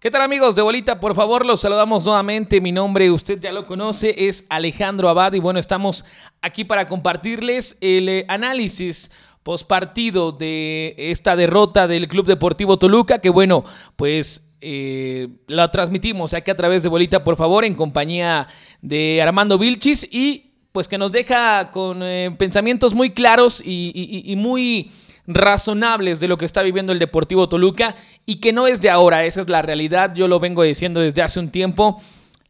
[0.00, 0.98] ¿Qué tal amigos de Bolita?
[0.98, 2.62] Por favor, los saludamos nuevamente.
[2.62, 6.06] Mi nombre, usted ya lo conoce, es Alejandro Abad y bueno, estamos
[6.40, 9.10] aquí para compartirles el eh, análisis
[9.42, 13.62] postpartido de esta derrota del Club Deportivo Toluca, que bueno,
[13.96, 18.48] pues eh, la transmitimos aquí a través de Bolita, por favor, en compañía
[18.80, 24.90] de Armando Vilchis y pues que nos deja con eh, pensamientos muy claros y muy
[25.26, 27.94] razonables de lo que está viviendo el Deportivo Toluca
[28.26, 31.22] y que no es de ahora, esa es la realidad, yo lo vengo diciendo desde
[31.22, 32.00] hace un tiempo.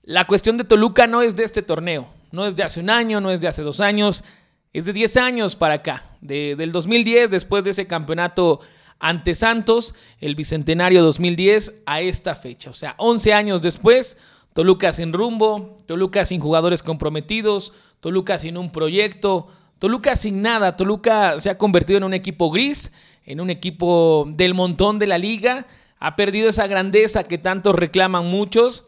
[0.04, 3.20] La cuestión de Toluca no es de este torneo, no es de hace un año,
[3.20, 4.24] no es de hace dos años,
[4.72, 8.60] es de 10 años para acá, de, del 2010, después de ese campeonato
[9.00, 12.70] ante Santos, el Bicentenario 2010, a esta fecha.
[12.70, 14.16] O sea, 11 años después,
[14.52, 19.48] Toluca sin rumbo, Toluca sin jugadores comprometidos, Toluca sin un proyecto,
[19.80, 22.92] Toluca sin nada, Toluca se ha convertido en un equipo gris,
[23.24, 25.66] en un equipo del montón de la liga,
[25.98, 28.84] ha perdido esa grandeza que tantos reclaman muchos,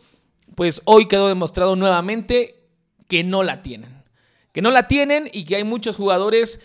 [0.54, 2.68] pues hoy quedó demostrado nuevamente
[3.08, 4.04] que no la tienen,
[4.52, 6.60] que no la tienen y que hay muchos jugadores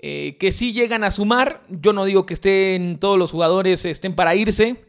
[0.00, 4.16] eh, que sí llegan a sumar, yo no digo que estén todos los jugadores estén
[4.16, 4.84] para irse,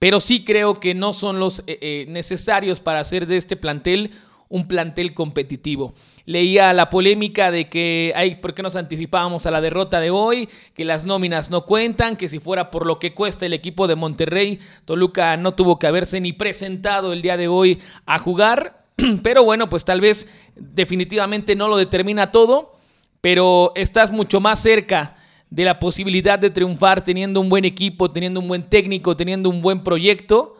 [0.00, 4.10] pero sí creo que no son los eh, eh, necesarios para hacer de este plantel
[4.48, 5.94] un plantel competitivo.
[6.28, 10.46] Leía la polémica de que, ay, ¿por qué nos anticipábamos a la derrota de hoy?
[10.74, 13.96] Que las nóminas no cuentan, que si fuera por lo que cuesta el equipo de
[13.96, 18.84] Monterrey, Toluca no tuvo que haberse ni presentado el día de hoy a jugar.
[19.22, 22.76] Pero bueno, pues tal vez definitivamente no lo determina todo,
[23.22, 25.16] pero estás mucho más cerca
[25.48, 29.62] de la posibilidad de triunfar teniendo un buen equipo, teniendo un buen técnico, teniendo un
[29.62, 30.56] buen proyecto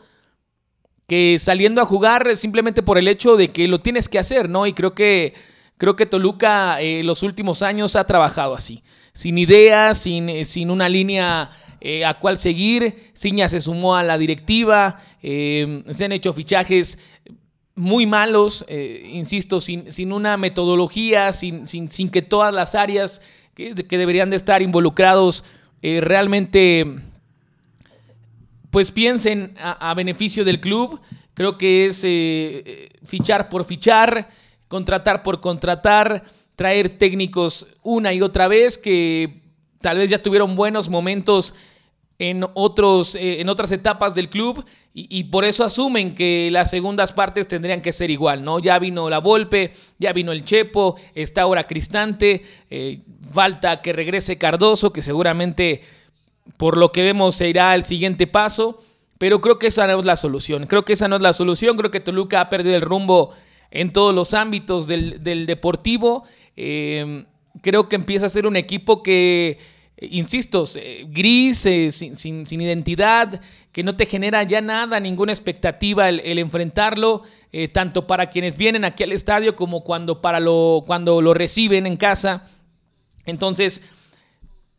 [1.06, 4.66] que saliendo a jugar simplemente por el hecho de que lo tienes que hacer, ¿no?
[4.66, 5.34] Y creo que,
[5.78, 10.70] creo que Toluca eh, los últimos años ha trabajado así, sin ideas, sin, eh, sin
[10.70, 13.10] una línea eh, a cuál seguir.
[13.14, 16.98] Ciña se sumó a la directiva, se han hecho fichajes
[17.74, 23.22] muy malos, insisto, sin, sin, una metodología, sin, sin, sin, que todas las áreas
[23.54, 25.44] que, que deberían de estar involucrados
[25.80, 26.86] realmente
[28.70, 31.00] pues piensen a, beneficio del club.
[31.34, 34.28] Creo que es eh, fichar por fichar,
[34.68, 36.22] contratar por contratar,
[36.56, 39.42] traer técnicos una y otra vez que
[39.80, 41.54] tal vez ya tuvieron buenos momentos
[42.18, 47.12] en, otros, eh, en otras etapas del club y, por eso asumen que las segundas
[47.12, 48.58] partes tendrían que ser igual, ¿no?
[48.58, 53.02] Ya vino la Volpe, ya vino el Chepo, está ahora Cristante, eh,
[53.32, 55.82] falta que regrese Cardoso, que seguramente
[56.56, 58.82] por lo que vemos se irá al siguiente paso,
[59.18, 60.66] pero creo que esa no es la solución.
[60.66, 61.76] Creo que esa no es la solución.
[61.76, 63.34] Creo que Toluca ha perdido el rumbo
[63.70, 66.24] en todos los ámbitos del, deportivo.
[66.56, 67.24] Eh,
[67.62, 69.58] creo que empieza a ser un equipo que,
[70.00, 70.64] insisto,
[71.08, 73.40] gris, eh, sin, identidad,
[73.72, 78.84] que no te genera ya nada, ninguna expectativa el, enfrentarlo, eh, tanto para quienes vienen
[78.84, 82.48] aquí al estadio como cuando, para lo, cuando lo reciben en casa.
[83.26, 83.82] Entonces,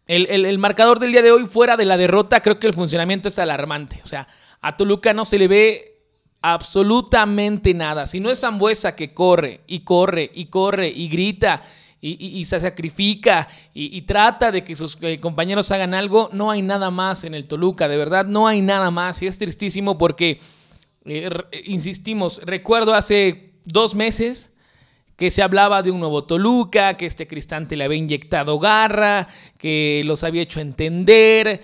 [0.08, 3.38] el, marcador del día de hoy, fuera de la derrota, creo que el funcionamiento es
[3.38, 4.02] alarmante.
[4.04, 4.28] O sea,
[4.60, 5.99] a Toluca no se le ve
[6.42, 8.06] absolutamente nada.
[8.06, 11.62] Si no es Zambuesa que corre y corre y corre y grita
[12.02, 16.92] y, se sacrifica y, trata de que sus eh, compañeros hagan algo, no hay nada
[16.92, 17.90] más en el Toluca.
[17.90, 19.22] De verdad, no hay nada más.
[19.22, 20.40] Y es tristísimo porque,
[21.06, 21.30] eh,
[21.66, 24.52] insistimos, recuerdo hace dos meses
[25.18, 30.02] que se hablaba de un nuevo Toluca, que este Cristante le había inyectado garra, que
[30.06, 31.62] los había hecho entender.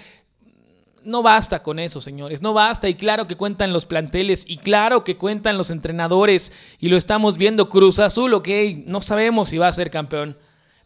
[1.05, 2.89] No basta con eso, señores, no basta.
[2.89, 7.37] Y claro que cuentan los planteles, y claro que cuentan los entrenadores, y lo estamos
[7.37, 7.69] viendo.
[7.69, 8.49] Cruz Azul, ok,
[8.85, 10.35] no sabemos si va a ser campeón,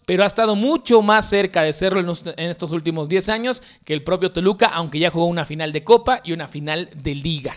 [0.06, 4.04] pero ha estado mucho más cerca de serlo en estos últimos 10 años que el
[4.04, 7.56] propio Toluca, aunque ya jugó una final de Copa y una final de Liga.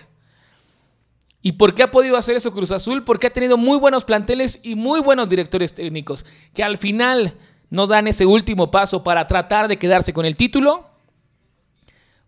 [1.44, 3.02] ¿Y por qué ha podido hacer eso Cruz Azul?
[3.02, 6.24] Porque ha tenido muy buenos planteles y muy buenos directores técnicos
[6.54, 7.34] que al final
[7.70, 10.91] no dan ese último paso para tratar de quedarse con el título.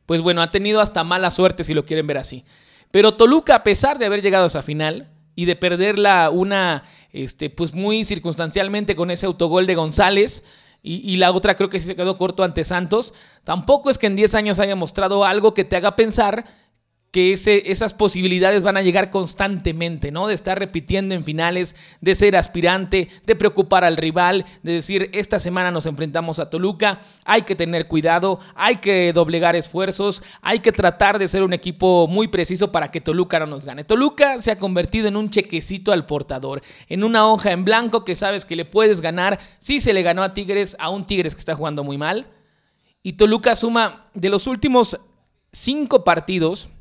[0.06, 2.44] Pues bueno, ha tenido hasta mala suerte si lo quieren ver así.
[2.90, 7.50] Pero Toluca, a pesar de haber llegado a esa final y de perderla una, este,
[7.50, 10.44] pues muy circunstancialmente con ese autogol de González,
[10.86, 14.06] y, y, la otra creo que sí se quedó corto ante Santos, tampoco es que
[14.06, 16.44] en 10 años haya mostrado algo que te haga pensar
[17.14, 20.26] que esas posibilidades van a llegar constantemente, ¿no?
[20.26, 25.38] De estar repitiendo en finales, de ser aspirante, de preocupar al rival, de decir, esta
[25.38, 30.72] semana nos enfrentamos a Toluca, hay que tener cuidado, hay que doblegar esfuerzos, hay que
[30.72, 33.84] tratar de ser un equipo muy preciso para que Toluca no nos gane.
[33.84, 38.16] Toluca se ha convertido en un chequecito al portador, en una hoja en blanco que
[38.16, 39.38] sabes que le puedes ganar.
[39.60, 42.26] Sí se le ganó a Tigres, a un Tigres que está jugando muy mal.
[43.04, 44.98] Y Toluca suma de los últimos
[45.52, 46.72] cinco partidos,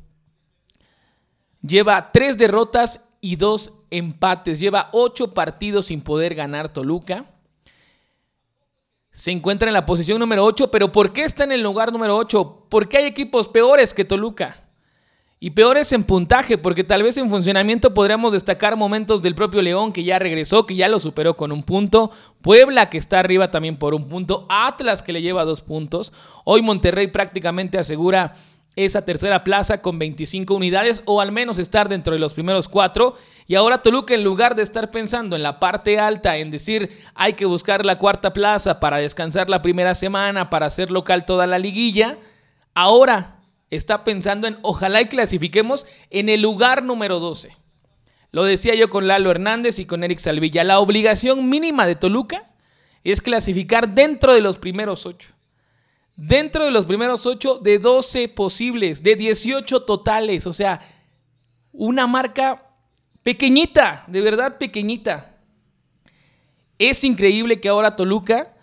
[1.66, 4.60] lleva tres derrotas y dos empates.
[4.60, 7.26] Lleva ocho partidos sin poder ganar Toluca.
[9.10, 12.16] Se encuentra en la posición número 8, pero ¿por qué está en el lugar número
[12.16, 12.66] 8?
[12.68, 14.60] Porque hay equipos peores que Toluca.
[15.38, 19.92] Y peores en puntaje, porque tal vez en funcionamiento podríamos destacar momentos del propio León
[19.92, 22.10] que ya regresó, que ya lo superó con un punto.
[22.40, 24.46] Puebla que está arriba también por un punto.
[24.48, 26.12] Atlas que le lleva dos puntos.
[26.44, 28.34] Hoy Monterrey prácticamente asegura
[28.76, 33.16] esa tercera plaza con 25 unidades o al menos estar dentro de los primeros cuatro.
[33.46, 37.34] Y ahora Toluca en lugar de estar pensando en la parte alta, en decir hay
[37.34, 41.58] que buscar la cuarta plaza para descansar la primera semana, para hacer local toda la
[41.58, 42.18] liguilla,
[42.74, 43.40] ahora
[43.70, 47.56] está pensando en ojalá y clasifiquemos en el lugar número 12.
[48.32, 50.64] Lo decía yo con Lalo Hernández y con Eric Salvilla.
[50.64, 52.42] La obligación mínima de Toluca
[53.04, 55.33] es clasificar dentro de los primeros ocho
[56.16, 60.46] dentro de los primeros 8 de 12 posibles, de 18 totales.
[60.46, 60.80] O sea,
[61.72, 62.70] una marca
[63.22, 65.36] pequeñita, de verdad pequeñita.
[66.78, 68.54] Es increíble que ahora Toluca,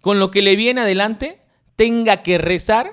[0.00, 1.40] con lo que le viene adelante,
[1.76, 2.90] tenga que rezar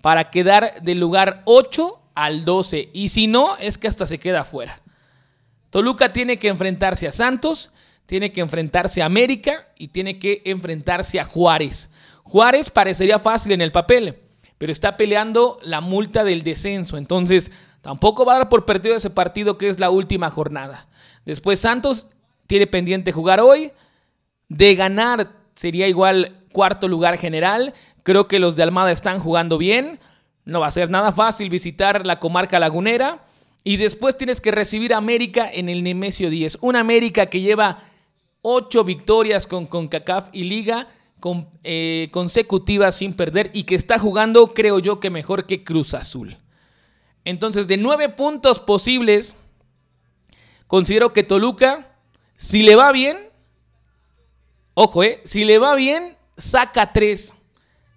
[0.00, 2.90] para quedar del lugar 8 al 12.
[2.92, 4.80] Y si no, es que hasta se queda fuera.
[5.70, 7.70] Toluca tiene que enfrentarse a Santos,
[8.06, 11.90] tiene que enfrentarse a América y tiene que enfrentarse a Juárez.
[12.32, 14.16] Juárez parecería fácil en el papel,
[14.56, 16.96] pero está peleando la multa del descenso.
[16.96, 17.52] Entonces,
[17.82, 20.88] tampoco va a dar por perdido ese partido que es la última jornada.
[21.26, 22.08] Después, Santos
[22.46, 23.72] tiene pendiente jugar hoy.
[24.48, 27.74] De ganar sería igual cuarto lugar general.
[28.02, 30.00] Creo que los de Almada están jugando bien.
[30.46, 33.26] No va a ser nada fácil visitar la comarca lagunera.
[33.62, 36.60] Y después tienes que recibir a América en el Nemesio 10.
[36.62, 37.76] Una América que lleva
[38.40, 40.88] ocho victorias con CONCACAF y Liga
[41.22, 45.94] con, eh, consecutivas sin perder y que está jugando, creo yo, que mejor que Cruz
[45.94, 46.36] Azul.
[47.24, 49.36] Entonces, de nueve puntos posibles,
[50.66, 51.94] considero que Toluca,
[52.34, 53.16] si le va bien,
[54.74, 57.36] ojo, eh, si le va bien, saca tres,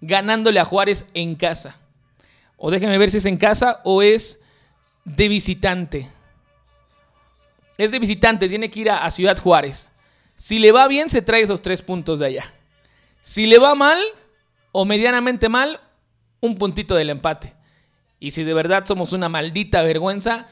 [0.00, 1.80] ganándole a Juárez en casa.
[2.56, 4.40] O déjenme ver si es en casa o es
[5.04, 6.08] de visitante.
[7.76, 9.90] Es de visitante, tiene que ir a Ciudad Juárez.
[10.36, 12.52] Si le va bien, se trae esos tres puntos de allá.
[13.26, 13.98] Si le va mal
[14.70, 15.80] o medianamente mal,
[16.38, 17.54] un puntito del empate.
[18.20, 20.46] Y si de verdad somos una maldita vergüenza,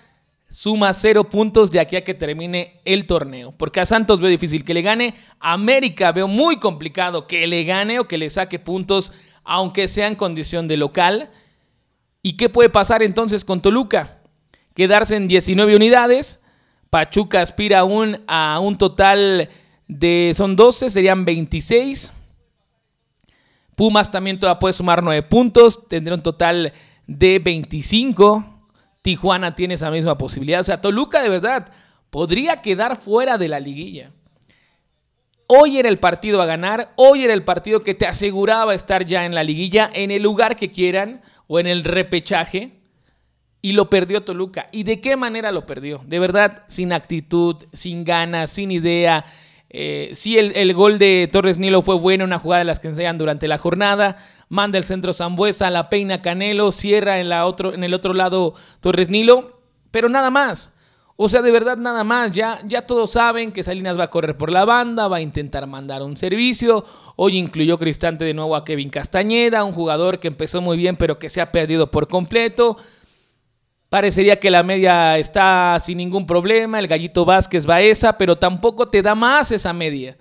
[0.50, 3.52] suma cero puntos de aquí a que termine el torneo.
[3.52, 5.14] Porque a Santos veo difícil que le gane.
[5.38, 9.12] América veo muy complicado que le gane o que le saque puntos,
[9.44, 11.30] aunque sea en condición de local.
[12.22, 14.18] ¿Y qué puede pasar entonces con Toluca?
[14.74, 16.40] Quedarse en 19 unidades.
[16.90, 19.48] Pachuca aspira aún a un total
[19.86, 22.12] de, son 12, serían 26.
[23.74, 26.72] Pumas también todavía puede sumar 9 puntos, tendría un total
[27.06, 28.68] de 25.
[29.02, 30.60] Tijuana tiene esa misma posibilidad.
[30.60, 31.70] O sea, Toluca de verdad
[32.10, 34.12] podría quedar fuera de la liguilla.
[35.46, 39.26] Hoy era el partido a ganar, hoy era el partido que te aseguraba estar ya
[39.26, 42.80] en la liguilla, en el lugar que quieran o en el repechaje.
[43.60, 44.68] Y lo perdió Toluca.
[44.72, 46.02] ¿Y de qué manera lo perdió?
[46.06, 49.24] De verdad, sin actitud, sin ganas, sin idea,
[49.76, 53.18] eh, sí, el, gol de Torres Nilo fue bueno, una jugada de las que enseñan
[53.18, 54.16] durante la jornada.
[54.48, 58.54] Manda el centro Zambuesa, la peina Canelo, cierra en, la otro, en el otro lado
[58.78, 59.58] Torres Nilo,
[59.90, 60.72] pero nada más.
[61.16, 62.30] O sea, de verdad nada más.
[62.30, 65.66] Ya, ya todos saben que Salinas va a correr por la banda, va a intentar
[65.66, 66.84] mandar un servicio.
[67.16, 71.18] Hoy incluyó Cristante de nuevo a Kevin Castañeda, un jugador que empezó muy bien pero
[71.18, 72.76] que se ha perdido por completo.
[73.88, 78.86] Parecería que la media está sin ningún problema, el gallito Vázquez va esa, pero tampoco
[78.86, 80.16] te da más esa media.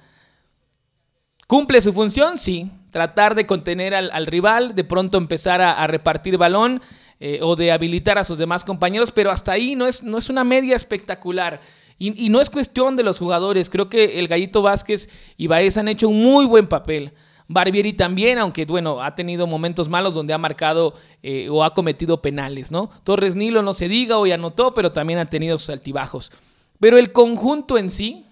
[1.48, 2.38] ¿Cumple su función?
[2.38, 2.72] Sí.
[2.92, 6.82] Tratar de contener al, rival, de pronto empezar a, repartir balón
[7.20, 10.30] eh, o de habilitar a sus demás compañeros, pero hasta ahí no es, no es
[10.30, 11.60] una media espectacular.
[11.98, 13.70] Y, y, no es cuestión de los jugadores.
[13.70, 17.14] Creo que el Gallito Vázquez y Baez han hecho un muy buen papel.
[17.54, 22.22] Barbieri también, aunque bueno, ha tenido momentos malos donde ha marcado eh, o ha cometido
[22.22, 22.90] penales, ¿no?
[23.04, 26.32] Torres Nilo no se diga, hoy anotó, pero también ha tenido sus altibajos.
[26.80, 28.26] Pero el conjunto en sí,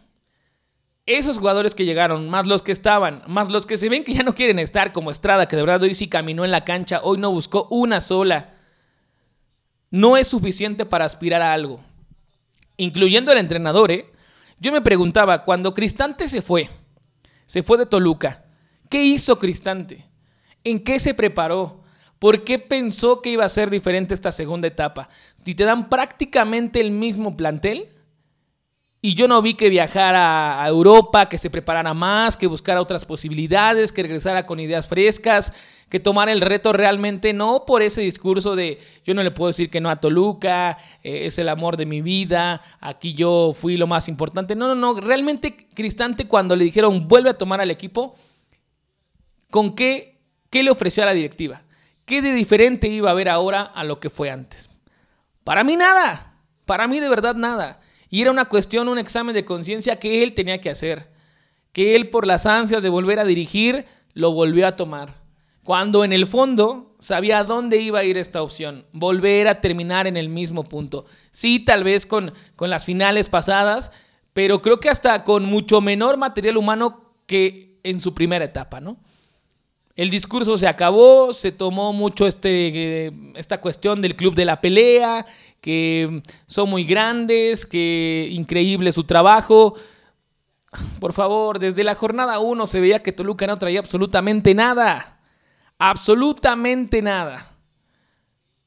[1.06, 4.24] esos jugadores que llegaron, más los que estaban, más los que se ven que ya
[4.24, 7.18] no quieren estar, como Estrada, que de verdad hoy sí caminó en la cancha, hoy
[7.18, 8.54] no buscó una sola,
[9.90, 11.82] no es suficiente para aspirar a algo.
[12.78, 14.06] Incluyendo el entrenador, ¿eh?
[14.60, 16.70] Yo me preguntaba, cuando Cristante se fue,
[17.46, 18.46] se fue de Toluca,
[18.92, 20.06] ¿Qué hizo Cristante?
[20.66, 21.82] ¿En qué se preparó?
[22.20, 25.08] ¿Por qué pensó que iba a ser diferente esta segunda etapa?
[25.46, 27.88] Si te dan prácticamente el mismo plantel,
[29.02, 33.06] y yo no vi que viajara a Europa, que se preparara más, que buscara otras
[33.06, 35.54] posibilidades, que regresara con ideas frescas,
[35.88, 39.70] que tomar el reto realmente, no por ese discurso de yo no le puedo decir
[39.70, 43.88] que no a Toluca, eh, es el amor de mi vida, aquí yo fui lo
[43.88, 44.54] más importante.
[44.54, 48.16] No, no, no, realmente Cristante cuando le dijeron vuelve a tomar al equipo,
[49.52, 51.62] ¿con qué, qué le ofreció a la directiva?
[52.06, 54.70] ¿Qué de diferente iba a haber ahora a lo que fue antes?
[55.44, 57.80] Para mí nada, para mí de verdad nada.
[58.10, 61.12] Y era una cuestión, un examen de conciencia que él tenía que hacer,
[61.72, 65.22] que él por las ansias de volver a dirigir, lo volvió a tomar
[65.64, 70.08] cuando en el fondo sabía a dónde iba a ir esta opción, volver a terminar
[70.08, 71.06] en el mismo punto.
[71.32, 73.92] Sí, tal vez con, con las finales pasadas,
[74.34, 78.98] pero creo que hasta con mucho menor material humano que en su primera etapa, ¿no?
[79.96, 84.62] El discurso se acabó, se tomó mucho este, eh, esta cuestión del club de la
[84.62, 85.26] pelea,
[85.60, 89.76] que son muy grandes, que increíble su trabajo.
[91.00, 95.20] Por favor, desde la jornada 1 se veía que Toluca no traía absolutamente nada.
[95.78, 97.48] Absolutamente nada.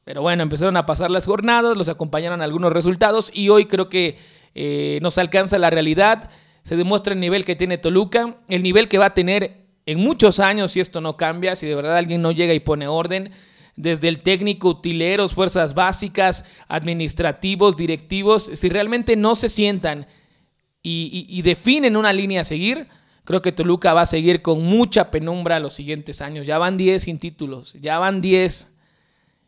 [0.05, 4.19] Pero bueno, empezaron a pasar las jornadas, los acompañaron algunos resultados y hoy creo que
[4.55, 6.29] eh, nos alcanza la realidad.
[6.63, 10.41] Se demuestra el nivel que tiene Toluca, el nivel que va a tener en muchos
[10.41, 13.31] años si esto no cambia, si de verdad alguien no llega y pone orden,
[13.77, 20.07] desde el técnico, utileros, fuerzas básicas, administrativos, directivos, si realmente no se sientan
[20.87, 22.89] y definen una línea a seguir,
[23.25, 26.47] Creo que Toluca va a seguir con mucha penumbra los siguientes años.
[26.47, 28.69] Ya van 10 sin títulos, ya van 10.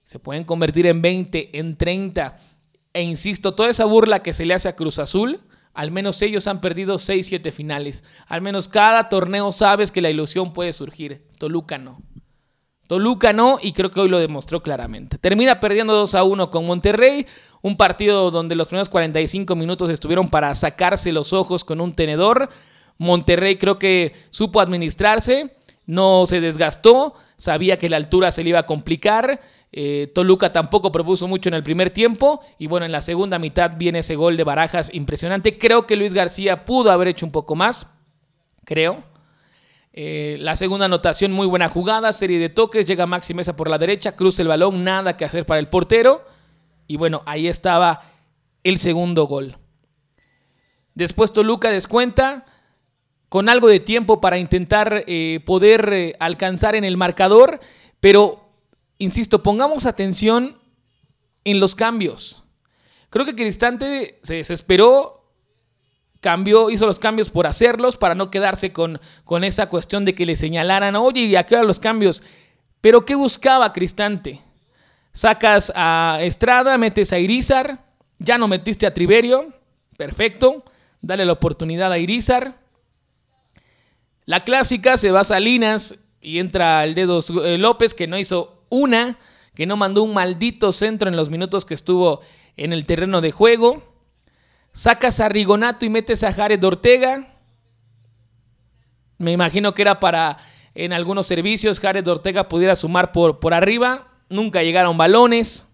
[0.04, 2.36] Se pueden convertir en 20, en 30.
[2.94, 5.40] E insisto, toda esa burla que se le hace a Cruz Azul,
[5.76, 8.02] al menos ellos han perdido 6, 7 finales.
[8.26, 11.22] Al menos cada torneo sabes que la ilusión puede surgir.
[11.38, 12.00] Toluca no.
[12.86, 15.18] Toluca no, y creo que hoy lo demostró claramente.
[15.18, 17.26] Termina perdiendo 2 a 1 con Monterrey,
[17.60, 22.48] un partido donde los primeros 45 minutos estuvieron para sacarse los ojos con un tenedor.
[22.96, 25.56] Monterrey creo que supo administrarse,
[25.86, 29.40] no se desgastó, sabía que la altura se le iba a complicar.
[29.72, 33.72] Eh, Toluca tampoco propuso mucho en el primer tiempo y bueno, en la segunda mitad
[33.76, 35.58] viene ese gol de Barajas impresionante.
[35.58, 37.86] Creo que Luis García pudo haber hecho un poco más,
[38.64, 39.02] creo.
[39.92, 43.78] Eh, la segunda anotación, muy buena jugada, serie de toques, llega Maxi Mesa por la
[43.78, 46.22] derecha, cruza el balón, nada que hacer para el portero.
[46.86, 48.02] Y bueno, ahí estaba
[48.62, 49.56] el segundo gol.
[50.94, 52.44] Después Toluca descuenta,
[53.28, 57.60] con algo de tiempo para intentar eh, poder eh, alcanzar en el marcador,
[58.00, 58.48] pero,
[58.98, 60.58] insisto, pongamos atención
[61.44, 62.44] en los cambios.
[63.10, 65.32] Creo que Cristante se desesperó,
[66.20, 70.26] cambió, hizo los cambios por hacerlos, para no quedarse con, con esa cuestión de que
[70.26, 72.22] le señalaran, oye, ¿y a qué hora los cambios?
[72.80, 74.40] Pero ¿qué buscaba Cristante?
[75.12, 77.84] Sacas a Estrada, metes a Irizar,
[78.18, 79.52] ya no metiste a Triverio,
[79.96, 80.64] perfecto,
[81.00, 82.65] dale la oportunidad a Irizar
[84.26, 88.64] la clásica se va a Salinas y entra el dedo eh, López que no hizo
[88.68, 89.18] una,
[89.54, 92.20] que no mandó un maldito centro en los minutos que estuvo
[92.56, 93.84] en el terreno de juego.
[94.72, 97.38] Sacas a Rigonato y metes a Jared Ortega.
[99.16, 100.38] Me imagino que era para
[100.74, 104.08] en algunos servicios Jared Ortega pudiera sumar por, por arriba.
[104.28, 105.66] Nunca llegaron balones.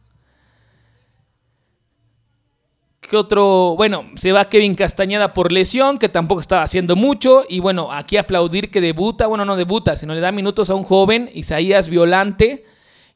[3.17, 3.75] Otro?
[3.77, 7.45] Bueno, se va Kevin Castañeda por lesión, que tampoco estaba haciendo mucho.
[7.49, 10.83] Y bueno, aquí aplaudir que debuta, bueno, no debuta, sino le da minutos a un
[10.83, 12.65] joven, Isaías Violante,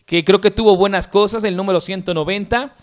[0.04, 2.74] que creo que tuvo buenas cosas, el número 190.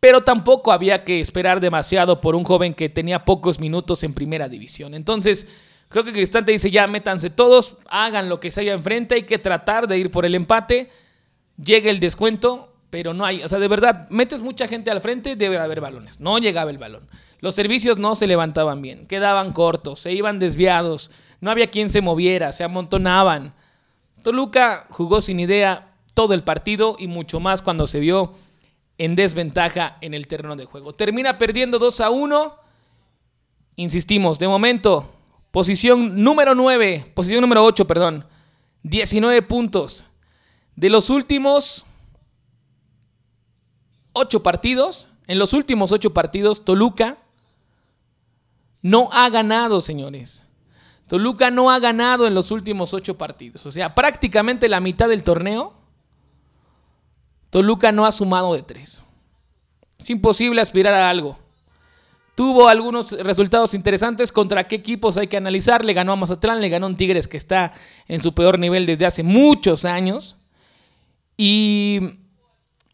[0.00, 4.48] Pero tampoco había que esperar demasiado por un joven que tenía pocos minutos en primera
[4.48, 4.92] división.
[4.92, 5.48] Entonces,
[5.88, 9.38] creo que Cristante dice, ya métanse todos, hagan lo que se haya enfrente, hay que
[9.38, 10.90] tratar de ir por el empate.
[11.56, 15.34] Llega el descuento, pero no hay, o sea, de verdad, metes mucha gente al frente,
[15.34, 16.20] debe haber balones.
[16.20, 17.08] No llegaba el balón.
[17.40, 21.10] Los servicios no se levantaban bien, quedaban cortos, se iban desviados,
[21.40, 23.52] no había quien se moviera, se amontonaban.
[24.22, 28.34] Toluca jugó sin idea todo el partido y mucho más cuando se vio
[28.96, 30.92] en desventaja en el terreno de juego.
[30.92, 32.54] Termina perdiendo 2 a 1.
[33.74, 35.12] Insistimos, de momento,
[35.50, 38.24] posición número 9, posición número 8, perdón.
[38.84, 40.04] 19 puntos.
[40.76, 41.86] De los últimos
[44.14, 47.18] ocho partidos, en los últimos ocho partidos, Toluca
[48.80, 50.44] no ha ganado, señores.
[51.06, 53.66] Toluca no ha ganado en los últimos ocho partidos.
[53.66, 55.74] O sea, prácticamente la mitad del torneo,
[57.50, 59.02] Toluca no ha sumado de tres.
[59.98, 61.38] Es imposible aspirar a algo.
[62.34, 64.32] Tuvo algunos resultados interesantes.
[64.32, 65.84] ¿Contra qué equipos hay que analizar?
[65.84, 67.72] Le ganó a Mazatlán, le ganó a un Tigres que está
[68.08, 70.36] en su peor nivel desde hace muchos años.
[71.36, 72.23] Y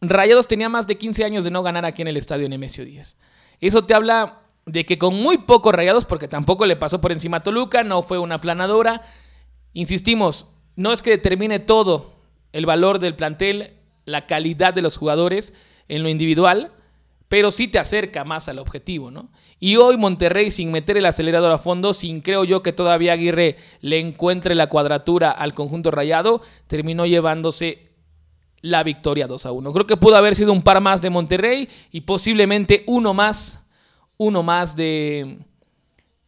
[0.01, 3.17] Rayados tenía más de 15 años de no ganar aquí en el estadio Nemesio 10.
[3.59, 7.37] Eso te habla de que con muy pocos Rayados, porque tampoco le pasó por encima
[7.37, 9.01] a Toluca, no fue una planadora.
[9.73, 12.15] Insistimos, no es que determine todo
[12.51, 15.53] el valor del plantel, la calidad de los jugadores
[15.87, 16.73] en lo individual,
[17.29, 19.29] pero sí te acerca más al objetivo, ¿no?
[19.59, 23.57] Y hoy Monterrey, sin meter el acelerador a fondo, sin creo yo que todavía Aguirre
[23.81, 27.90] le encuentre la cuadratura al conjunto rayado, terminó llevándose
[28.61, 29.73] la victoria 2 a 1.
[29.73, 33.65] Creo que pudo haber sido un par más de Monterrey y posiblemente uno más,
[34.17, 35.39] uno más de,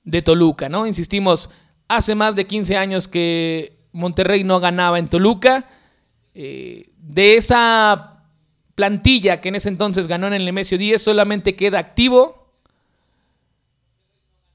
[0.03, 0.87] de Toluca, ¿no?
[0.87, 1.49] Insistimos,
[1.87, 5.67] hace más de 15 años que Monterrey no ganaba en Toluca.
[6.35, 8.23] Eh, de esa
[8.75, 12.43] plantilla que en ese entonces ganó en el Nemesio 10, solamente queda activo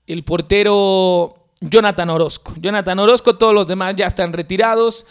[0.08, 2.54] el portero Jonathan Orozco.
[2.58, 5.06] Jonathan Orozco, todos los demás ya están retirados.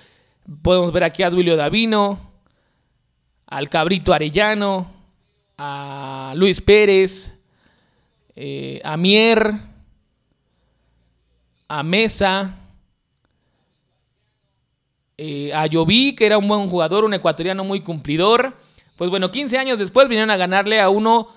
[0.61, 2.26] Podemos ver aquí a Duilio Davino,
[3.47, 4.91] al Cabrito Arellano,
[5.57, 7.35] a Luis Pérez,
[8.35, 9.53] eh, a Mier,
[11.67, 12.55] a Mesa,
[15.17, 18.53] eh, a Joví, que era un buen jugador, un ecuatoriano muy cumplidor.
[18.95, 21.29] Pues bueno, 15 años después vinieron a ganarle a uno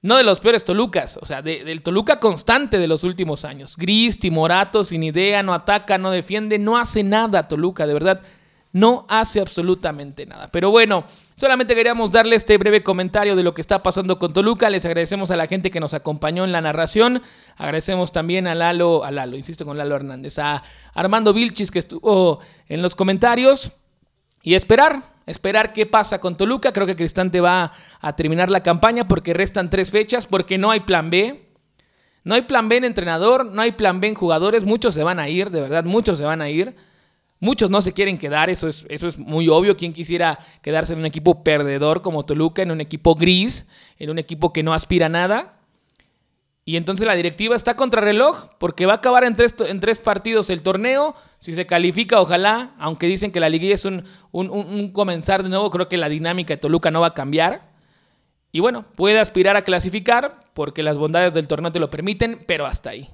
[0.00, 3.76] no de los peores Tolucas, o sea, del Toluca constante de los últimos años.
[3.76, 8.22] Gris, Timorato, sin idea, no ataca, no defiende, no hace nada Toluca, de verdad.
[8.72, 10.48] No hace absolutamente nada.
[10.48, 11.04] Pero bueno,
[11.36, 14.68] solamente queríamos darle este breve comentario de lo que está pasando con Toluca.
[14.68, 17.22] Les agradecemos a la gente que nos acompañó en la narración.
[17.56, 19.02] Agradecemos también a Lalo,
[19.34, 20.62] insisto con Lalo Hernández, a
[20.94, 23.72] Armando Vilchis que estuvo en los comentarios.
[24.42, 26.72] Y esperar, esperar qué pasa con Toluca.
[26.72, 30.80] Creo que Cristante va a terminar la campaña porque restan tres fechas, porque no hay
[30.80, 31.48] plan B.
[32.24, 34.64] No hay plan B en entrenador, no hay plan B en jugadores.
[34.64, 36.76] Muchos se van a ir, de verdad, muchos se van a ir.
[37.40, 39.76] Muchos no se quieren quedar, eso es, eso es muy obvio.
[39.76, 43.68] ¿Quién quisiera quedarse en un equipo perdedor como Toluca, en un equipo gris,
[43.98, 45.58] en un equipo que no aspira a nada?
[46.68, 49.98] Y entonces la directiva está contra reloj porque va a acabar en tres, en tres
[49.98, 51.14] partidos el torneo.
[51.38, 55.70] Si se califica, ojalá, aunque dicen que la liguilla es un, un, comenzar de nuevo,
[55.70, 57.70] creo que la dinámica de Toluca no va a cambiar.
[58.52, 62.66] Y bueno, puede aspirar a clasificar porque las bondades del torneo te lo permiten, pero
[62.66, 63.08] hasta ahí.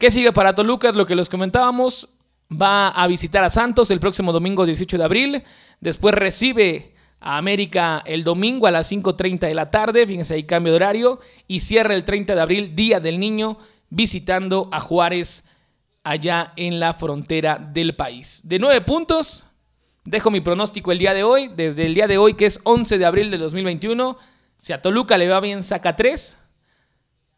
[0.00, 0.88] ¿Qué sigue para Toluca?
[0.88, 2.08] Es lo que les comentábamos.
[2.50, 5.42] Va a visitar a Santos el próximo domingo 18 de abril.
[5.80, 10.72] Después recibe a América el domingo a las 5.30 de la tarde, fíjense ahí cambio
[10.72, 13.58] de horario, y cierra el 30 de abril, Día del Niño,
[13.90, 15.44] visitando a Juárez
[16.02, 18.40] allá en la frontera del país.
[18.44, 19.46] De nueve puntos,
[20.04, 22.98] dejo mi pronóstico el día de hoy, desde el día de hoy que es 11
[22.98, 24.16] de abril de 2021,
[24.56, 26.40] si a Toluca le va bien saca tres,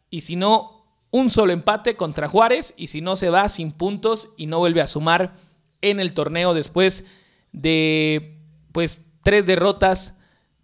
[0.09, 0.82] y si no,
[1.13, 4.81] un solo empate contra Juárez, y si no se va sin puntos y no vuelve
[4.81, 5.35] a sumar
[5.81, 7.05] en el torneo después
[7.51, 8.39] de
[8.71, 10.17] pues tres derrotas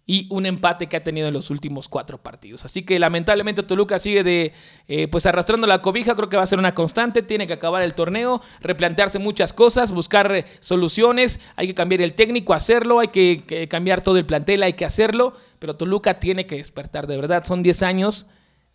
[0.06, 2.64] y un empate que ha tenido en los últimos cuatro partidos.
[2.64, 4.52] Así que lamentablemente Toluca sigue de
[4.88, 7.84] eh, pues arrastrando la cobija, creo que va a ser una constante, tiene que acabar
[7.84, 13.08] el torneo, replantearse muchas cosas, buscar eh, soluciones, hay que cambiar el técnico, hacerlo, hay
[13.08, 17.44] que, cambiar todo el plantel, hay que hacerlo, pero Toluca tiene que despertar, de verdad,
[17.44, 18.26] son 10 años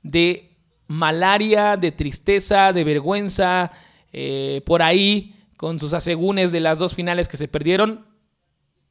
[0.04, 0.55] de
[0.88, 3.71] malaria, de tristeza, de vergüenza,
[4.13, 8.06] eh, por ahí con sus asegúnes de las dos finales que se perdieron,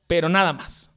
[0.07, 0.91] pero nada más.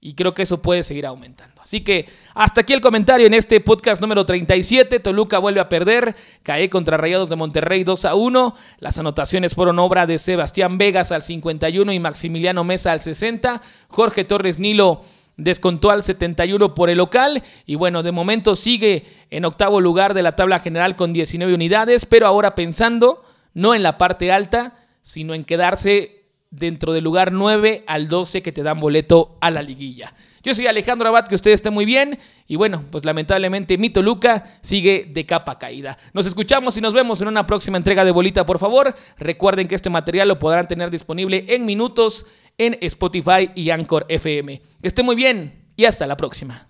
[0.00, 1.60] Y creo que eso puede seguir aumentando.
[1.60, 5.00] Así que hasta aquí el comentario en este podcast número 37.
[5.00, 6.14] Toluca vuelve a perder.
[6.44, 8.54] Cae contra Rayados de Monterrey 2 a 1.
[8.78, 13.60] Las anotaciones fueron obra de Sebastián Vegas al 51 y Maximiliano Mesa al 60.
[13.88, 15.02] Jorge Torres Nilo
[15.38, 17.42] descontó al 71 por el local.
[17.64, 22.04] Y bueno, de momento sigue en octavo lugar de la tabla general con 19 unidades.
[22.04, 23.24] Pero ahora pensando
[23.54, 28.52] no en la parte alta, sino en quedarse dentro del lugar 9 al 12 que
[28.52, 30.14] te dan boleto a la liguilla.
[30.42, 32.18] Yo soy Alejandro Abad, que usted esté muy bien.
[32.46, 35.98] Y bueno, pues lamentablemente mi Toluca sigue de capa caída.
[36.12, 38.94] Nos escuchamos y nos vemos en una próxima entrega de Bolita, por favor.
[39.18, 42.26] Recuerden que este material lo podrán tener disponible en minutos
[42.58, 44.60] en Spotify y Anchor FM.
[44.82, 46.68] Que esté muy bien y hasta la próxima.